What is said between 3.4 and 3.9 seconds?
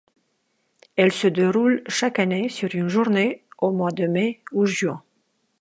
au